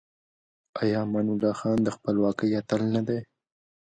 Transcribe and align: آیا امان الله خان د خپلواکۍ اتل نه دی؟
آیا 0.81 0.99
امان 1.05 1.27
الله 1.31 1.53
خان 1.59 1.77
د 1.83 1.87
خپلواکۍ 1.95 2.49
اتل 2.59 2.81
نه 2.95 3.01
دی؟ 3.07 3.19